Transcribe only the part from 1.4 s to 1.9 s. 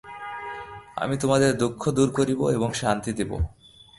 দুঃখ